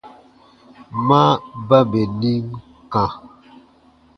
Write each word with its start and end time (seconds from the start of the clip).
Ma 1.07 1.23
ba 1.67 1.79
bè 1.91 2.01
nim 2.19 2.45
kã. 2.91 3.03